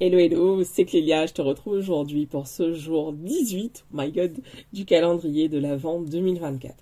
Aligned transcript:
Hello 0.00 0.16
hello, 0.16 0.62
c'est 0.62 0.84
Clélia, 0.84 1.26
je 1.26 1.32
te 1.32 1.42
retrouve 1.42 1.72
aujourd'hui 1.72 2.26
pour 2.26 2.46
ce 2.46 2.72
jour 2.72 3.12
18, 3.12 3.86
my 3.90 4.12
god, 4.12 4.32
du 4.72 4.84
calendrier 4.84 5.48
de 5.48 5.58
l'Avent 5.58 6.00
2024. 6.02 6.72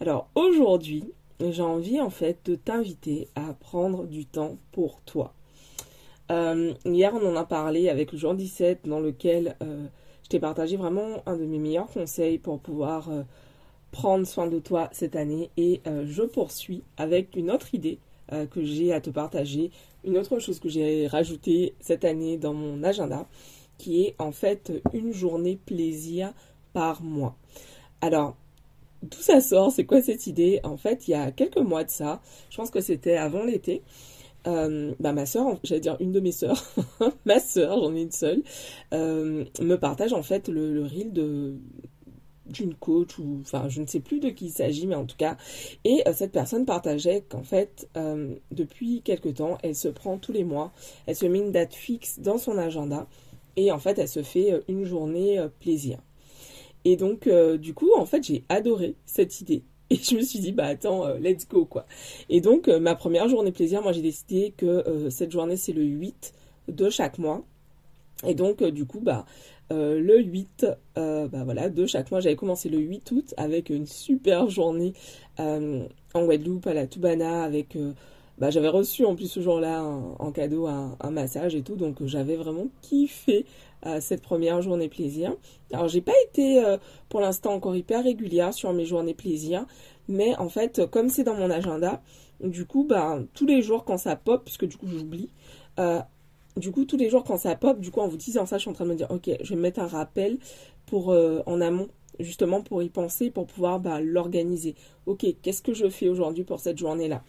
Alors 0.00 0.28
aujourd'hui, 0.34 1.04
j'ai 1.38 1.62
envie 1.62 2.00
en 2.00 2.10
fait 2.10 2.38
de 2.46 2.56
t'inviter 2.56 3.28
à 3.36 3.54
prendre 3.54 4.06
du 4.06 4.26
temps 4.26 4.56
pour 4.72 5.00
toi. 5.02 5.34
Euh, 6.32 6.74
hier, 6.84 7.14
on 7.14 7.24
en 7.24 7.36
a 7.36 7.44
parlé 7.44 7.88
avec 7.88 8.10
le 8.10 8.18
jour 8.18 8.34
17 8.34 8.88
dans 8.88 8.98
lequel 8.98 9.54
euh, 9.62 9.86
je 10.24 10.30
t'ai 10.30 10.40
partagé 10.40 10.76
vraiment 10.76 11.22
un 11.26 11.36
de 11.36 11.44
mes 11.44 11.60
meilleurs 11.60 11.86
conseils 11.86 12.38
pour 12.38 12.58
pouvoir 12.58 13.08
euh, 13.08 13.22
prendre 13.92 14.26
soin 14.26 14.48
de 14.48 14.58
toi 14.58 14.88
cette 14.90 15.14
année 15.14 15.48
et 15.56 15.80
je 15.86 16.24
poursuis 16.24 16.82
avec 16.96 17.36
une 17.36 17.52
autre 17.52 17.72
idée 17.72 18.00
que 18.30 18.64
j'ai 18.64 18.92
à 18.92 19.00
te 19.00 19.10
partager. 19.10 19.70
Une 20.04 20.18
autre 20.18 20.38
chose 20.38 20.58
que 20.58 20.68
j'ai 20.68 21.06
rajoutée 21.06 21.74
cette 21.80 22.04
année 22.04 22.36
dans 22.36 22.54
mon 22.54 22.82
agenda, 22.82 23.28
qui 23.78 24.02
est 24.02 24.14
en 24.18 24.32
fait 24.32 24.72
une 24.92 25.12
journée 25.12 25.58
plaisir 25.66 26.32
par 26.72 27.02
mois. 27.02 27.36
Alors, 28.00 28.36
tout 29.10 29.20
ça 29.20 29.40
sort, 29.40 29.72
c'est 29.72 29.84
quoi 29.84 30.02
cette 30.02 30.26
idée? 30.26 30.60
En 30.64 30.76
fait, 30.76 31.08
il 31.08 31.12
y 31.12 31.14
a 31.14 31.30
quelques 31.30 31.58
mois 31.58 31.84
de 31.84 31.90
ça, 31.90 32.20
je 32.50 32.56
pense 32.56 32.70
que 32.70 32.80
c'était 32.80 33.16
avant 33.16 33.44
l'été, 33.44 33.82
euh, 34.46 34.94
bah, 35.00 35.12
ma 35.12 35.26
soeur, 35.26 35.58
j'allais 35.62 35.80
dire 35.80 35.96
une 36.00 36.12
de 36.12 36.20
mes 36.20 36.32
soeurs, 36.32 36.62
ma 37.24 37.40
soeur, 37.40 37.78
j'en 37.80 37.94
ai 37.94 38.02
une 38.02 38.10
seule, 38.10 38.42
euh, 38.92 39.44
me 39.60 39.76
partage 39.76 40.12
en 40.12 40.22
fait 40.22 40.48
le, 40.48 40.72
le 40.72 40.82
reel 40.82 41.12
de, 41.12 41.56
d'une 42.46 42.74
coach 42.74 43.18
ou 43.18 43.38
enfin 43.40 43.68
je 43.68 43.80
ne 43.80 43.86
sais 43.86 44.00
plus 44.00 44.20
de 44.20 44.28
qui 44.28 44.46
il 44.46 44.50
s'agit 44.50 44.86
mais 44.86 44.94
en 44.94 45.06
tout 45.06 45.16
cas. 45.16 45.36
Et 45.84 46.02
euh, 46.06 46.12
cette 46.14 46.32
personne 46.32 46.64
partageait 46.64 47.24
qu'en 47.28 47.42
fait 47.42 47.88
euh, 47.96 48.34
depuis 48.50 49.02
quelque 49.02 49.28
temps 49.28 49.58
elle 49.62 49.74
se 49.74 49.88
prend 49.88 50.18
tous 50.18 50.32
les 50.32 50.44
mois 50.44 50.72
elle 51.06 51.16
se 51.16 51.26
met 51.26 51.38
une 51.38 51.52
date 51.52 51.74
fixe 51.74 52.20
dans 52.20 52.38
son 52.38 52.58
agenda 52.58 53.06
et 53.56 53.72
en 53.72 53.78
fait 53.78 53.98
elle 53.98 54.08
se 54.08 54.22
fait 54.22 54.52
euh, 54.52 54.60
une 54.68 54.84
journée 54.84 55.44
plaisir. 55.60 55.98
Et 56.84 56.96
donc 56.96 57.28
du 57.58 57.72
coup 57.72 57.90
en 57.96 58.04
fait 58.04 58.22
j'ai 58.22 58.44
adoré 58.48 58.94
cette 59.06 59.40
idée. 59.40 59.62
Et 59.90 59.96
je 59.96 60.16
me 60.16 60.22
suis 60.22 60.38
dit 60.38 60.52
bah 60.52 60.66
attends 60.66 61.06
let's 61.14 61.46
go 61.48 61.64
quoi. 61.64 61.86
Et 62.28 62.40
donc 62.40 62.68
ma 62.68 62.94
première 62.94 63.28
journée 63.28 63.52
plaisir 63.52 63.82
moi 63.82 63.92
j'ai 63.92 64.02
décidé 64.02 64.52
que 64.56 65.08
cette 65.10 65.30
journée 65.30 65.56
c'est 65.56 65.72
le 65.72 65.82
8 65.82 66.34
de 66.68 66.90
chaque 66.90 67.18
mois. 67.18 67.42
Et 68.26 68.34
donc 68.34 68.62
du 68.62 68.84
coup 68.84 69.00
bah 69.00 69.24
euh, 69.72 69.98
le 69.98 70.20
8 70.22 70.66
euh, 70.98 71.28
bah 71.28 71.44
voilà, 71.44 71.68
de 71.68 71.86
chaque 71.86 72.10
mois. 72.10 72.20
J'avais 72.20 72.36
commencé 72.36 72.68
le 72.68 72.78
8 72.78 73.10
août 73.12 73.34
avec 73.36 73.70
une 73.70 73.86
super 73.86 74.50
journée 74.50 74.92
euh, 75.40 75.86
en 76.12 76.24
Guadeloupe 76.24 76.66
à 76.66 76.74
la 76.74 76.86
Toubana 76.86 77.42
avec 77.42 77.76
bah, 78.38 78.50
j'avais 78.50 78.68
reçu 78.68 79.04
en 79.04 79.14
plus 79.14 79.28
ce 79.28 79.40
jour-là 79.40 79.82
en 79.82 80.32
cadeau 80.32 80.66
un, 80.66 80.96
massage 81.10 81.54
et 81.54 81.62
tout, 81.62 81.76
donc 81.76 82.04
j'avais 82.04 82.36
vraiment 82.36 82.66
kiffé 82.82 83.46
cette 84.00 84.22
première 84.22 84.62
journée 84.62 84.88
plaisir. 84.88 85.36
Alors 85.72 85.88
j'ai 85.88 86.00
pas 86.00 86.14
été 86.24 86.62
pour 87.08 87.20
l'instant 87.20 87.52
encore 87.52 87.76
hyper 87.76 88.02
régulière 88.02 88.52
sur 88.52 88.72
mes 88.72 88.86
journées 88.86 89.14
plaisir, 89.14 89.66
mais 90.08 90.36
en 90.36 90.48
fait 90.48 90.82
comme 90.90 91.10
c'est 91.10 91.22
dans 91.22 91.34
mon 91.34 91.50
agenda, 91.50 92.02
du 92.42 92.64
coup 92.64 92.84
bah 92.84 93.20
tous 93.34 93.46
les 93.46 93.62
jours 93.62 93.84
quand 93.84 93.98
ça 93.98 94.16
pop, 94.16 94.42
puisque 94.44 94.66
du 94.66 94.76
coup 94.76 94.88
j'oublie, 94.88 95.30
du 96.56 96.70
coup, 96.70 96.84
tous 96.84 96.96
les 96.96 97.10
jours 97.10 97.24
quand 97.24 97.36
ça 97.36 97.54
pop, 97.56 97.80
du 97.80 97.90
coup, 97.90 98.00
en 98.00 98.08
vous 98.08 98.16
disant 98.16 98.46
ça, 98.46 98.58
je 98.58 98.62
suis 98.62 98.70
en 98.70 98.74
train 98.74 98.84
de 98.84 98.90
me 98.90 98.94
dire, 98.94 99.10
ok, 99.10 99.30
je 99.40 99.54
vais 99.54 99.60
mettre 99.60 99.80
un 99.80 99.86
rappel 99.86 100.38
pour 100.86 101.10
euh, 101.10 101.40
en 101.46 101.60
amont, 101.60 101.88
justement 102.20 102.62
pour 102.62 102.82
y 102.82 102.88
penser, 102.88 103.30
pour 103.30 103.46
pouvoir 103.46 103.80
bah, 103.80 104.00
l'organiser. 104.00 104.74
Ok, 105.06 105.26
qu'est-ce 105.42 105.62
que 105.62 105.74
je 105.74 105.88
fais 105.88 106.08
aujourd'hui 106.08 106.44
pour 106.44 106.60
cette 106.60 106.78
journée-là? 106.78 107.22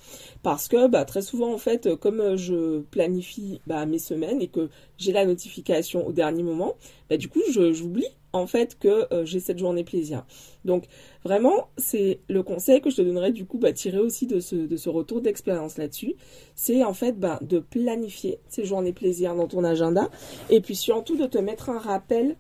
Parce 0.44 0.68
que 0.68 0.88
bah, 0.88 1.06
très 1.06 1.22
souvent, 1.22 1.54
en 1.54 1.58
fait, 1.58 1.96
comme 1.96 2.20
euh, 2.20 2.38
je 2.38 2.82
planifie 2.82 3.62
bah, 3.68 3.86
mes 3.86 4.00
semaines 4.00 4.42
et 4.42 4.48
que 4.48 4.70
j'ai 4.98 5.12
la 5.12 5.26
notification 5.26 6.06
au 6.06 6.12
dernier 6.12 6.44
moment, 6.44 6.76
bah, 7.10 7.18
du 7.18 7.28
coup, 7.28 7.42
j'oublie 7.50 8.08
en 8.36 8.48
fait 8.48 8.78
que 8.78 9.12
euh, 9.14 9.26
j'ai 9.26 9.40
cette 9.40 9.58
journée 9.58 9.84
plaisir. 9.84 10.26
Donc 10.66 10.86
vraiment, 11.24 11.70
c'est 11.78 12.20
le 12.28 12.44
conseil 12.44 12.82
que 12.82 12.90
je 12.90 12.98
te 12.98 13.02
donnerais 13.02 13.32
du 13.32 13.46
coup, 13.46 13.58
bah, 13.58 13.72
tirer 13.72 14.00
aussi 14.00 14.28
de 14.28 14.40
ce, 14.40 14.90
retour 14.90 15.22
d'expérience 15.22 15.78
là-dessus, 15.78 16.16
c'est 16.54 16.84
en 16.84 16.94
fait 16.94 17.20
bah, 17.20 17.40
de 17.42 17.60
planifier 17.60 18.40
ces 18.50 18.66
journées 18.66 18.94
plaisir 18.94 19.36
dans 19.36 19.48
ton 19.48 19.64
agenda 19.64 20.10
et 20.50 20.60
puis 20.60 20.76
surtout 20.76 21.16
de 21.16 21.26
te 21.26 21.38
mettre 21.38 21.70
un 21.70 21.80
rappel 21.80 22.36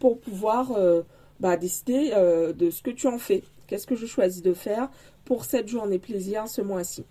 pour 0.00 0.18
pouvoir 0.18 0.72
euh, 0.72 1.02
bah, 1.40 1.56
décider 1.56 2.12
euh, 2.14 2.52
de 2.52 2.70
ce 2.70 2.82
que 2.82 2.90
tu 2.90 3.06
en 3.06 3.18
fais. 3.18 3.42
Qu'est-ce 3.66 3.86
que 3.86 3.96
je 3.96 4.06
choisis 4.06 4.42
de 4.42 4.54
faire 4.54 4.90
pour 5.24 5.44
cette 5.44 5.68
journée 5.68 5.98
plaisir 5.98 6.48
ce 6.48 6.62
mois-ci? 6.62 7.04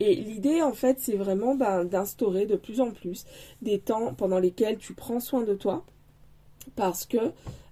Et 0.00 0.16
l'idée, 0.16 0.62
en 0.62 0.72
fait, 0.72 0.98
c'est 0.98 1.16
vraiment 1.16 1.54
bah, 1.54 1.84
d'instaurer 1.84 2.46
de 2.46 2.56
plus 2.56 2.80
en 2.80 2.90
plus 2.90 3.24
des 3.60 3.78
temps 3.78 4.14
pendant 4.14 4.40
lesquels 4.40 4.78
tu 4.78 4.94
prends 4.94 5.20
soin 5.20 5.42
de 5.42 5.54
toi, 5.54 5.84
parce 6.76 7.06
que 7.06 7.18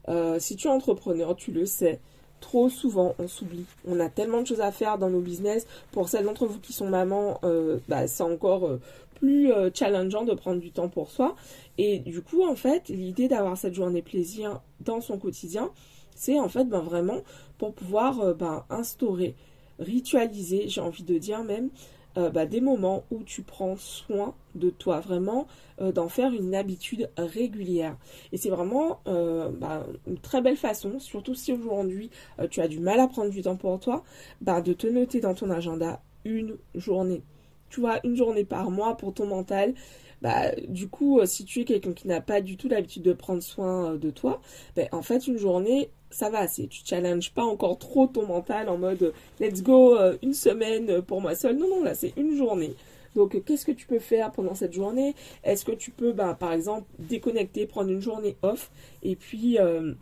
euh, 0.09 0.39
si 0.39 0.57
tu 0.57 0.69
es 0.69 0.71
entrepreneur, 0.71 1.37
tu 1.37 1.53
le 1.53 1.67
sais, 1.67 2.01
trop 2.41 2.69
souvent 2.69 3.15
on 3.19 3.29
s'oublie. 3.29 3.67
On 3.87 4.01
a 4.01 4.09
tellement 4.09 4.43
de 4.43 4.47
choses 4.47 4.61
à 4.61 4.73
faire 4.73 4.99
dans 4.99 5.11
nos 5.11 5.21
business. 5.21 5.67
Pour 5.93 6.09
celles 6.09 6.25
d'entre 6.25 6.47
vous 6.47 6.59
qui 6.59 6.73
sont 6.73 6.89
mamans, 6.89 7.39
euh, 7.45 7.79
bah, 7.89 8.07
c'est 8.07 8.23
encore 8.23 8.67
euh, 8.67 8.81
plus 9.15 9.53
challengeant 9.75 10.25
de 10.25 10.33
prendre 10.33 10.61
du 10.61 10.73
temps 10.73 10.89
pour 10.89 11.11
soi. 11.11 11.37
Et 11.77 11.99
du 11.99 12.23
coup, 12.23 12.43
en 12.43 12.55
fait, 12.55 12.89
l'idée 12.89 13.29
d'avoir 13.29 13.59
cette 13.59 13.75
journée 13.75 14.01
plaisir 14.01 14.63
dans 14.81 15.03
son 15.03 15.19
quotidien, 15.19 15.71
c'est 16.15 16.41
en 16.41 16.49
fait 16.49 16.65
ben, 16.65 16.81
vraiment 16.81 17.21
pour 17.59 17.75
pouvoir 17.75 18.35
ben, 18.35 18.65
instaurer, 18.71 19.35
ritualiser, 19.79 20.69
j'ai 20.69 20.81
envie 20.81 21.03
de 21.03 21.19
dire 21.19 21.45
même, 21.45 21.69
euh, 22.17 22.31
bah, 22.31 22.47
des 22.47 22.61
moments 22.61 23.05
où 23.11 23.23
tu 23.23 23.43
prends 23.43 23.77
soin 23.77 24.35
de 24.55 24.71
toi, 24.71 25.01
vraiment 25.01 25.47
euh, 25.81 25.93
d'en 25.93 26.09
faire 26.09 26.33
une 26.33 26.55
habitude 26.55 27.09
régulière. 27.17 27.97
Et 28.33 28.37
c'est 28.37 28.51
vraiment 28.51 29.01
euh, 29.07 29.49
bah, 29.51 29.87
une 30.07 30.19
très 30.19 30.43
belle 30.43 30.57
façon, 30.57 30.99
surtout 30.99 31.35
si 31.35 31.53
aujourd'hui 31.53 32.11
tu 32.51 32.61
as 32.61 32.69
du 32.69 32.81
mal 32.81 32.99
à 32.99 33.07
prendre 33.07 33.31
du 33.31 33.43
temps 33.43 33.57
pour 33.57 33.79
toi, 33.79 34.03
bah, 34.41 34.61
de 34.61 34.73
te 34.73 34.87
noter 34.87 35.21
dans 35.21 35.35
ton 35.35 35.51
agenda 35.51 36.03
une 36.25 36.57
journée. 36.75 37.23
Tu 37.69 37.81
vois, 37.81 38.01
une 38.05 38.17
journée 38.17 38.45
par 38.45 38.71
mois 38.71 38.97
pour 38.97 39.15
ton 39.15 39.27
mental. 39.27 39.75
Bah, 40.23 40.51
du 40.69 40.89
coup, 40.89 41.21
si 41.25 41.45
tu 41.45 41.61
es 41.61 41.65
quelqu'un 41.65 41.93
qui 41.93 42.07
n'a 42.07 42.21
pas 42.21 42.41
du 42.43 42.57
tout 42.57 42.69
l'habitude 42.69 43.03
de 43.03 43.13
prendre 43.13 43.43
soin 43.43 43.95
de 43.95 44.11
toi, 44.11 44.41
ben, 44.77 44.89
en 44.93 45.03
fait, 45.03 45.27
une 45.27 45.39
journée, 45.39 45.91
ça 46.11 46.29
va, 46.29 46.47
c'est 46.49 46.67
tu 46.67 46.83
challenges 46.85 47.33
pas 47.33 47.45
encore 47.45 47.79
trop 47.79 48.07
ton 48.07 48.27
mental 48.27 48.69
en 48.69 48.77
mode 48.77 49.13
let's 49.39 49.63
go 49.63 49.97
euh, 49.97 50.17
une 50.23 50.35
semaine 50.35 51.03
pour 51.03 51.21
moi 51.21 51.35
seul. 51.35 51.57
Non 51.57 51.69
non, 51.69 51.85
là 51.85 51.95
c'est 51.95 52.13
une 52.17 52.37
journée. 52.37 52.75
Donc 53.15 53.43
qu'est-ce 53.45 53.65
que 53.67 53.73
tu 53.73 53.87
peux 53.87 53.99
faire 53.99 54.31
pendant 54.33 54.55
cette 54.55 54.73
journée? 54.73 55.15
Est-ce 55.45 55.65
que 55.65 55.73
tu 55.73 55.91
peux 55.91 56.13
bah, 56.13 56.35
par 56.39 56.53
exemple 56.53 56.87
déconnecter, 56.99 57.67
prendre 57.67 57.91
une 57.91 58.01
journée 58.01 58.37
off 58.43 58.71
et 59.03 59.17
puis 59.17 59.59
euh, 59.59 59.95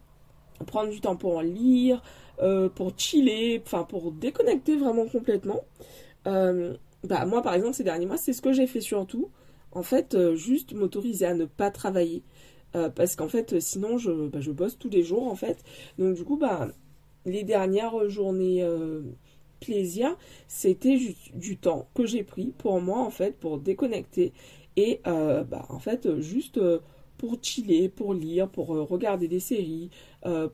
prendre 0.67 0.91
du 0.91 1.01
temps 1.01 1.17
pour 1.17 1.43
lire, 1.43 2.03
euh, 2.43 2.69
pour 2.69 2.93
chiller, 2.97 3.63
enfin 3.65 3.85
pour 3.85 4.13
déconnecter 4.13 4.77
vraiment 4.77 5.07
complètement? 5.07 5.63
bah 7.05 7.25
moi 7.25 7.41
par 7.41 7.55
exemple 7.55 7.75
ces 7.75 7.85
derniers 7.85 8.05
mois, 8.05 8.19
c'est 8.19 8.35
ce 8.35 8.43
que 8.43 8.53
j'ai 8.53 8.67
fait 8.67 8.83
surtout. 8.83 9.31
En 9.79 9.83
fait, 9.85 10.35
juste 10.35 10.73
m'autoriser 10.75 11.25
à 11.25 11.35
ne 11.35 11.45
pas 11.45 11.71
travailler. 11.71 12.25
Euh, 12.75 12.91
parce 12.91 13.17
qu'en 13.17 13.29
fait, 13.29 13.61
sinon, 13.61 13.99
je, 13.99 14.11
bah, 14.29 14.41
je 14.41 14.51
bosse 14.51 14.79
tous 14.79 14.89
les 14.91 15.03
jours, 15.03 15.27
en 15.29 15.35
fait. 15.37 15.63
Donc, 15.99 16.15
du 16.15 16.25
coup, 16.25 16.37
bah, 16.37 16.69
les 17.25 17.45
dernières 17.45 18.09
journées 18.09 18.63
euh, 18.63 19.03
plaisir, 19.61 20.17
c'était 20.49 20.99
juste 20.99 21.37
du 21.37 21.57
temps 21.57 21.89
que 21.95 22.07
j'ai 22.07 22.25
pris 22.25 22.53
pour 22.59 22.81
moi, 22.81 22.99
en 22.99 23.11
fait, 23.11 23.39
pour 23.39 23.59
déconnecter. 23.59 24.33
Et, 24.77 25.01
euh, 25.07 25.45
bah, 25.45 25.65
en 25.71 25.79
fait, 25.79 26.21
juste 26.21 26.61
pour 27.17 27.39
chiller, 27.43 27.89
pour 27.89 28.15
lire, 28.15 28.49
pour 28.49 28.69
regarder 28.69 29.29
des 29.29 29.41
séries, 29.41 29.91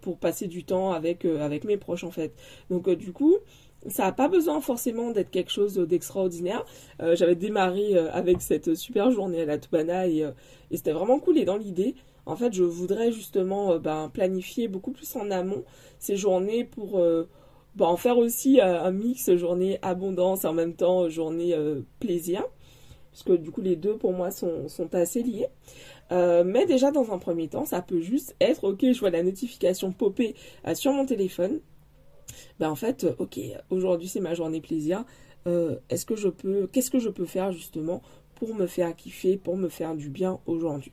pour 0.00 0.18
passer 0.18 0.46
du 0.46 0.64
temps 0.64 0.92
avec, 0.92 1.24
avec 1.24 1.64
mes 1.64 1.76
proches, 1.76 2.04
en 2.04 2.10
fait. 2.10 2.34
Donc, 2.70 2.88
du 2.90 3.12
coup, 3.12 3.36
ça 3.88 4.04
n'a 4.04 4.12
pas 4.12 4.28
besoin 4.28 4.60
forcément 4.60 5.10
d'être 5.10 5.30
quelque 5.30 5.50
chose 5.50 5.74
d'extraordinaire. 5.76 6.64
J'avais 7.00 7.34
démarré 7.34 7.96
avec 7.96 8.40
cette 8.40 8.74
super 8.74 9.10
journée 9.10 9.42
à 9.42 9.44
la 9.44 9.58
Tubana 9.58 10.06
et, 10.06 10.20
et 10.70 10.76
c'était 10.76 10.92
vraiment 10.92 11.18
cool. 11.18 11.38
Et 11.38 11.44
dans 11.44 11.56
l'idée, 11.56 11.94
en 12.26 12.36
fait, 12.36 12.52
je 12.52 12.62
voudrais 12.62 13.12
justement 13.12 13.72
euh, 13.72 13.78
ben, 13.78 14.10
planifier 14.12 14.68
beaucoup 14.68 14.92
plus 14.92 15.14
en 15.16 15.30
amont 15.30 15.64
ces 15.98 16.16
journées 16.16 16.64
pour 16.64 16.98
euh, 16.98 17.28
ben, 17.76 17.86
en 17.86 17.96
faire 17.96 18.18
aussi 18.18 18.60
euh, 18.60 18.82
un 18.82 18.90
mix 18.90 19.34
journée 19.36 19.78
abondance 19.82 20.44
et 20.44 20.46
en 20.46 20.54
même 20.54 20.74
temps 20.74 21.08
journée 21.08 21.54
plaisir. 22.00 22.44
Parce 23.12 23.22
que 23.22 23.32
du 23.32 23.50
coup, 23.50 23.60
les 23.60 23.76
deux 23.76 23.96
pour 23.96 24.12
moi 24.12 24.30
sont, 24.32 24.66
assez 24.92 25.22
liés. 25.22 25.46
mais 26.10 26.66
déjà, 26.66 26.90
dans 26.90 27.12
un 27.12 27.18
premier 27.18 27.46
temps, 27.46 27.64
ça 27.64 27.80
peut 27.80 28.00
juste 28.00 28.34
être 28.40 28.64
ok, 28.64 28.84
je 28.92 28.98
vois 28.98 29.10
la 29.10 29.22
notification 29.22 29.92
popper 29.92 30.34
sur 30.74 30.92
mon 30.92 31.06
téléphone. 31.06 31.60
Ben 32.58 32.70
en 32.70 32.74
fait, 32.74 33.06
ok, 33.18 33.38
aujourd'hui 33.70 34.08
c'est 34.08 34.20
ma 34.20 34.34
journée 34.34 34.60
plaisir. 34.60 35.04
Est-ce 35.90 36.06
que 36.06 36.16
je 36.16 36.28
peux, 36.28 36.66
qu'est-ce 36.72 36.90
que 36.90 36.98
je 36.98 37.10
peux 37.10 37.26
faire 37.26 37.52
justement 37.52 38.00
pour 38.34 38.54
me 38.54 38.66
faire 38.66 38.96
kiffer, 38.96 39.36
pour 39.36 39.56
me 39.56 39.68
faire 39.68 39.94
du 39.94 40.08
bien 40.08 40.40
aujourd'hui? 40.46 40.92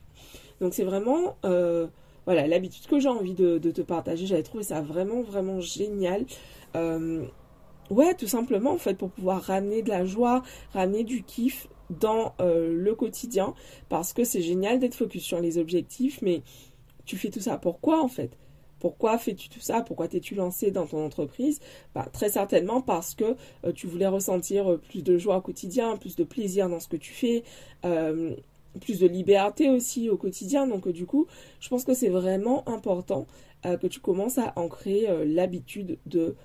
Donc 0.61 0.73
c'est 0.73 0.83
vraiment 0.83 1.37
euh, 1.43 1.87
voilà 2.25 2.47
l'habitude 2.47 2.85
que 2.85 2.99
j'ai 2.99 3.09
envie 3.09 3.33
de, 3.33 3.57
te 3.57 3.81
partager. 3.81 4.25
J'avais 4.25 4.43
trouvé 4.43 4.63
ça 4.63 4.81
vraiment 4.81 5.21
vraiment 5.21 5.59
génial. 5.59 6.25
Euh, 6.75 7.25
ouais, 7.89 8.13
tout 8.13 8.27
simplement 8.27 8.71
en 8.71 8.77
fait 8.77 8.93
pour 8.93 9.09
pouvoir 9.09 9.41
ramener 9.41 9.81
de 9.81 9.89
la 9.89 10.05
joie, 10.05 10.43
ramener 10.73 11.03
du 11.03 11.23
kiff 11.23 11.67
dans 11.89 12.35
le 12.39 12.93
quotidien 12.93 13.53
parce 13.89 14.13
que 14.13 14.23
c'est 14.23 14.41
génial 14.41 14.79
d'être 14.79 14.95
focus 14.95 15.23
sur 15.23 15.41
les 15.41 15.57
objectifs, 15.57 16.21
mais 16.21 16.43
tu 17.05 17.17
fais 17.17 17.29
tout 17.29 17.41
ça 17.41 17.57
pourquoi 17.57 18.01
en 18.01 18.07
fait? 18.07 18.37
Pourquoi 18.81 19.19
fais-tu 19.19 19.47
tout 19.47 19.59
ça? 19.59 19.81
Pourquoi 19.81 20.07
t'es-tu 20.07 20.33
lancé 20.33 20.71
dans 20.71 20.87
ton 20.87 21.05
entreprise? 21.05 21.59
Bah, 21.93 22.07
Très 22.11 22.29
certainement 22.29 22.81
parce 22.81 23.13
que 23.13 23.35
euh, 23.63 23.71
tu 23.71 23.85
voulais 23.85 24.07
ressentir 24.07 24.71
euh, 24.71 24.77
plus 24.77 25.03
de 25.03 25.19
joie 25.19 25.37
au 25.37 25.41
quotidien, 25.41 25.95
plus 25.97 26.15
de 26.15 26.23
plaisir 26.23 26.67
dans 26.67 26.79
ce 26.79 26.87
que 26.87 26.97
tu 26.97 27.13
fais, 27.13 27.43
euh, 27.85 28.35
plus 28.79 28.99
de 28.99 29.07
liberté 29.07 29.69
aussi 29.69 30.09
au 30.09 30.17
quotidien. 30.17 30.65
Donc 30.65 30.89
du 30.89 31.05
coup, 31.05 31.27
je 31.59 31.69
pense 31.69 31.85
que 31.85 31.93
c'est 31.93 32.09
vraiment 32.09 32.67
important 32.67 33.27
que 33.63 33.85
tu 33.85 33.99
commences 33.99 34.39
à 34.39 34.53
ancrer 34.55 35.07
l'habitude 35.23 35.99
de 36.07 36.35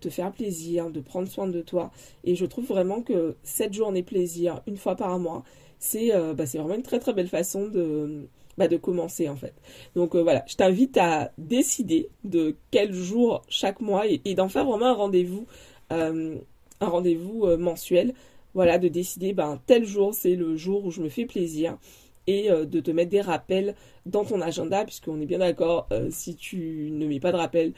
te 0.00 0.08
faire 0.08 0.32
plaisir, 0.32 0.88
de 0.90 1.00
prendre 1.00 1.28
soin 1.28 1.46
de 1.46 1.60
toi. 1.60 1.90
Et 2.24 2.34
je 2.34 2.46
trouve 2.46 2.64
vraiment 2.64 3.02
que 3.02 3.36
cette 3.42 3.74
journée 3.74 4.02
plaisir, 4.02 4.62
une 4.66 4.78
fois 4.78 4.96
par 4.96 5.18
mois, 5.18 5.44
c'est 5.78 6.12
bah, 6.34 6.44
vraiment 6.44 6.76
une 6.76 6.82
très 6.82 6.98
très 6.98 7.12
belle 7.12 7.28
façon 7.28 7.66
de 7.66 8.26
bah, 8.62 8.68
de 8.68 8.76
commencer 8.76 9.28
en 9.28 9.36
fait. 9.36 9.54
Donc 9.96 10.14
euh, 10.14 10.22
voilà, 10.22 10.44
je 10.46 10.54
t'invite 10.54 10.96
à 10.96 11.32
décider 11.36 12.08
de 12.24 12.56
quel 12.70 12.92
jour 12.92 13.42
chaque 13.48 13.80
mois 13.80 14.04
et, 14.06 14.34
d'en 14.34 14.48
faire 14.48 14.64
vraiment 14.64 14.86
un 14.86 14.94
rendez-vous, 14.94 15.46
euh, 15.92 16.36
un 16.80 16.86
rendez-vous 16.86 17.44
euh, 17.44 17.56
mensuel. 17.56 18.14
Voilà, 18.54 18.78
de 18.78 18.88
décider 18.88 19.32
ben 19.32 19.60
tel 19.66 19.84
jour 19.84 20.14
c'est 20.14 20.36
le 20.36 20.56
jour 20.56 20.84
où 20.84 20.90
je 20.90 21.00
me 21.00 21.08
fais 21.08 21.24
plaisir 21.24 21.78
et 22.26 22.50
de 22.50 22.80
te 22.80 22.90
mettre 22.92 23.10
des 23.10 23.22
rappels 23.22 23.74
dans 24.06 24.24
ton 24.24 24.40
agenda 24.42 24.84
puisqu'on 24.84 25.20
est 25.20 25.26
bien 25.26 25.38
d'accord 25.38 25.88
si 26.10 26.36
tu 26.36 26.90
ne 26.92 27.06
mets 27.06 27.18
pas 27.18 27.32
de 27.32 27.38
rappel 27.38 27.72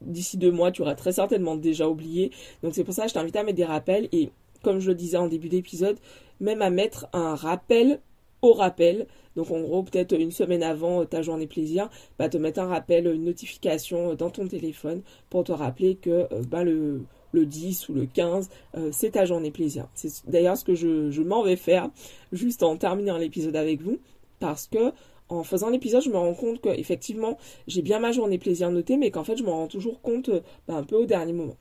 d'ici 0.00 0.38
deux 0.38 0.50
mois 0.50 0.72
tu 0.72 0.80
auras 0.80 0.94
très 0.94 1.12
certainement 1.12 1.54
déjà 1.54 1.86
oublié. 1.86 2.32
Donc 2.62 2.74
c'est 2.74 2.82
pour 2.82 2.94
ça 2.94 3.02
que 3.02 3.10
je 3.10 3.14
t'invite 3.14 3.36
à 3.36 3.44
mettre 3.44 3.58
des 3.58 3.66
rappels 3.66 4.08
et 4.10 4.30
comme 4.62 4.80
je 4.80 4.88
le 4.88 4.94
disais 4.94 5.18
en 5.18 5.28
début 5.28 5.50
d'épisode, 5.50 5.98
même 6.40 6.62
à 6.62 6.70
mettre 6.70 7.08
un 7.12 7.34
rappel 7.34 8.00
au 8.42 8.52
rappel 8.52 9.06
donc 9.36 9.50
en 9.50 9.60
gros, 9.60 9.82
peut-être 9.82 10.18
une 10.18 10.32
semaine 10.32 10.62
avant 10.62 11.04
ta 11.04 11.22
journée 11.22 11.46
plaisir, 11.46 11.90
bah, 12.18 12.28
te 12.28 12.38
mettre 12.38 12.58
un 12.60 12.66
rappel, 12.66 13.06
une 13.06 13.24
notification 13.24 14.14
dans 14.14 14.30
ton 14.30 14.48
téléphone 14.48 15.02
pour 15.28 15.44
te 15.44 15.52
rappeler 15.52 15.96
que 15.96 16.26
euh, 16.32 16.42
bah, 16.48 16.64
le, 16.64 17.02
le 17.32 17.46
10 17.46 17.90
ou 17.90 17.94
le 17.94 18.06
15, 18.06 18.48
euh, 18.76 18.88
c'est 18.92 19.10
ta 19.10 19.26
journée 19.26 19.50
plaisir. 19.50 19.88
C'est 19.94 20.28
d'ailleurs 20.28 20.56
ce 20.56 20.64
que 20.64 20.74
je, 20.74 21.20
m'en 21.20 21.42
vais 21.42 21.56
faire 21.56 21.90
juste 22.32 22.62
en 22.62 22.76
terminant 22.76 23.18
l'épisode 23.18 23.56
avec 23.56 23.82
vous 23.82 23.98
parce 24.40 24.66
que 24.66 24.92
en 25.28 25.42
faisant 25.42 25.70
l'épisode, 25.70 26.02
je 26.02 26.10
me 26.10 26.16
rends 26.16 26.34
compte 26.34 26.60
que 26.60 26.68
effectivement, 26.68 27.36
j'ai 27.66 27.82
bien 27.82 27.98
ma 27.98 28.12
journée 28.12 28.38
plaisir 28.38 28.70
notée, 28.70 28.96
mais 28.96 29.10
qu'en 29.10 29.24
fait, 29.24 29.36
je 29.36 29.42
m'en 29.42 29.52
rends 29.52 29.66
toujours 29.66 30.00
compte 30.00 30.30
bah, 30.66 30.74
un 30.76 30.84
peu 30.84 30.96
au 30.96 31.04
dernier 31.04 31.32
moment. 31.32 31.56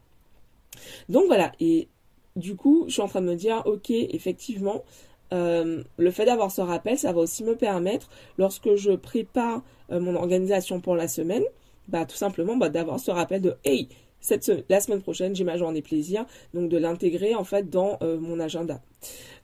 Donc 1.10 1.26
voilà, 1.26 1.52
et 1.60 1.88
du 2.36 2.56
coup, 2.56 2.86
je 2.88 2.94
suis 2.94 3.02
en 3.02 3.08
train 3.08 3.22
de 3.22 3.28
me 3.28 3.36
dire, 3.36 3.64
ok, 3.66 3.90
effectivement, 3.90 4.84
euh, 5.34 5.84
le 5.98 6.12
fait 6.12 6.26
d'avoir 6.26 6.52
ce 6.52 6.62
rappel, 6.62 6.98
ça 6.98 7.12
va 7.12 7.20
aussi 7.22 7.44
me 7.44 7.56
permettre, 7.56 8.10
lorsque 8.38 8.76
je 8.76 8.92
prépare 8.92 9.62
euh, 9.92 10.00
mon 10.00 10.16
organisation 10.16 10.80
pour 10.80 10.96
la 10.96 11.08
semaine, 11.08 11.44
bah, 11.88 12.06
tout 12.06 12.16
simplement 12.16 12.56
bah, 12.58 12.70
d'avoir 12.70 13.00
ce 13.00 13.12
rappel 13.12 13.42
de 13.42 13.56
Hey, 13.64 13.90
cette 14.20 14.52
la 14.70 14.80
semaine 14.80 15.02
prochaine, 15.02 15.36
j'ai 15.36 15.44
ma 15.44 15.58
journée 15.58 15.82
plaisir, 15.82 16.26
donc 16.54 16.70
de 16.70 16.78
l'intégrer 16.78 17.36
en 17.36 17.44
fait 17.44 17.70
dans 17.70 17.98
euh, 18.02 18.20
mon 18.20 18.40
agenda. 18.40 18.82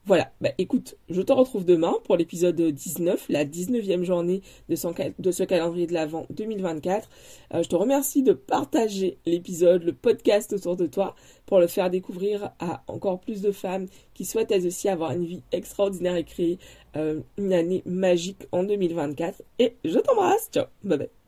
Voilà, 0.06 0.32
bah, 0.42 0.50
écoute, 0.58 0.96
je 1.10 1.22
te 1.22 1.32
retrouve 1.32 1.64
demain 1.64 1.94
pour 2.06 2.18
l'épisode 2.18 2.60
19, 2.60 3.28
la 3.30 3.46
19e 3.46 4.04
journée 4.04 4.42
de, 4.68 4.76
ce 4.76 5.44
calendrier 5.44 5.86
de 5.86 5.94
l'Avent 5.94 6.26
2024. 6.32 7.08
je 7.54 7.68
te 7.68 7.76
remercie 7.76 8.24
de 8.24 8.34
partager 8.34 9.20
l'épisode, 9.28 9.84
le 9.84 9.94
podcast 9.94 10.54
autour 10.54 10.76
de 10.76 10.88
toi 10.88 11.16
pour 11.46 11.60
le 11.60 11.68
faire 11.68 11.92
découvrir 11.92 12.52
à 12.60 12.84
encore 12.88 13.20
plus 13.20 13.42
de 13.42 13.52
femmes 13.52 13.88
qui 14.16 14.26
souhaitent 14.26 14.52
elles 14.52 14.66
aussi 14.66 14.90
avoir 14.90 15.12
une 15.12 15.26
vie 15.26 15.44
extraordinaire 15.52 16.16
et 16.16 16.24
créer 16.24 16.58
euh, 16.98 17.22
une 17.38 17.54
année 17.54 17.84
magique 17.86 18.48
en 18.52 18.64
2024. 18.64 19.44
Et 19.60 19.76
je 19.86 20.00
t'embrasse, 20.00 20.50
ciao, 20.52 20.66
bye 20.84 20.98
bye. 20.98 21.21